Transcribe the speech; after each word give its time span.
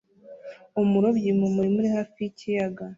Umurobyi 0.81 1.29
mu 1.39 1.47
murima 1.55 1.77
uri 1.79 1.89
hafi 1.95 2.17
y'ikiyaga 2.23 2.85